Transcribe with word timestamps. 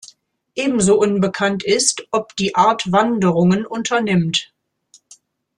Ebenso 0.55 0.97
unbekannt 0.99 1.63
ist, 1.63 2.07
ob 2.09 2.35
die 2.35 2.55
Art 2.55 2.91
Wanderungen 2.91 3.67
unternimmt. 3.67 4.51